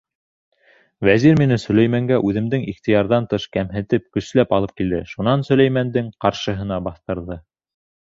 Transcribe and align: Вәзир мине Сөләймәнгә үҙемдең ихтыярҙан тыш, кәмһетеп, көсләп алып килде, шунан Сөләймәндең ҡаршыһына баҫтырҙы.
Вәзир 1.09 1.35
мине 1.41 1.57
Сөләймәнгә 1.63 2.17
үҙемдең 2.31 2.65
ихтыярҙан 2.73 3.29
тыш, 3.35 3.47
кәмһетеп, 3.59 4.09
көсләп 4.19 4.59
алып 4.61 4.77
килде, 4.83 5.05
шунан 5.15 5.49
Сөләймәндең 5.53 6.13
ҡаршыһына 6.27 6.85
баҫтырҙы. 6.91 7.43